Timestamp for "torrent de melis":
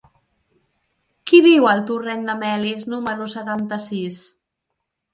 1.91-2.91